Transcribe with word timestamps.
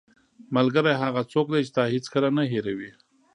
ملګری 0.55 0.93
هغه 1.01 1.21
څوک 1.31 1.47
دی 1.53 1.61
چې 1.65 1.71
تا 1.77 1.83
هیڅکله 1.93 2.29
نه 2.37 2.43
هېروي. 2.51 2.91